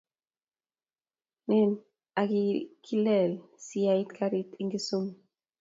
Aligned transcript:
Nen 1.49 1.69
akilkee 2.21 3.23
siyai 3.65 4.01
karit 4.15 4.49
en 4.59 4.71
kisumu 4.73 5.11